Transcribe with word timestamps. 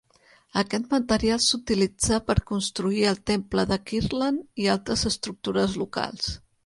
Aquest 0.59 0.87
material 0.93 1.41
s'utilitzà 1.47 2.19
per 2.29 2.35
construir 2.51 3.03
el 3.11 3.21
temple 3.33 3.67
de 3.73 3.79
Kirtland 3.91 4.65
i 4.65 4.67
altres 4.77 5.05
estructures 5.11 5.77
locals. 5.85 6.33